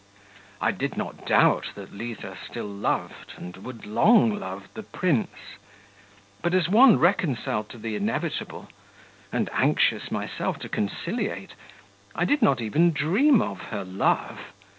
[0.59, 5.29] I did not doubt that Liza still loved, and would long love, the prince...
[6.41, 8.67] but as one reconciled to the inevitable,
[9.31, 11.53] and anxious myself to conciliate,
[12.15, 14.39] I did not even dream of her love.